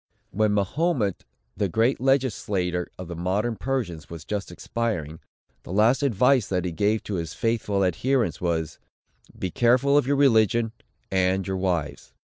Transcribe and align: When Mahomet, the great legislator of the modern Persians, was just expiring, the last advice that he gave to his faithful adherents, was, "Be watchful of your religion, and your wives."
When 0.31 0.51
Mahomet, 0.55 1.25
the 1.55 1.69
great 1.69 2.01
legislator 2.01 2.89
of 2.97 3.07
the 3.07 3.15
modern 3.15 3.55
Persians, 3.55 4.09
was 4.09 4.25
just 4.25 4.51
expiring, 4.51 5.19
the 5.61 5.71
last 5.71 6.01
advice 6.01 6.47
that 6.47 6.65
he 6.65 6.71
gave 6.71 7.03
to 7.03 7.17
his 7.21 7.35
faithful 7.35 7.85
adherents, 7.85 8.41
was, 8.41 8.79
"Be 9.37 9.53
watchful 9.61 9.99
of 9.99 10.07
your 10.07 10.15
religion, 10.15 10.71
and 11.11 11.45
your 11.45 11.57
wives." 11.57 12.13